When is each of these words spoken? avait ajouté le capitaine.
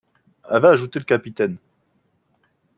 avait 0.45 0.69
ajouté 0.69 0.97
le 0.97 1.05
capitaine. 1.05 1.57